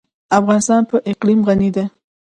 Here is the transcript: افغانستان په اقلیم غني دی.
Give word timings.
افغانستان 0.39 0.81
په 0.89 0.97
اقلیم 1.11 1.39
غني 1.47 1.69
دی. 1.75 1.85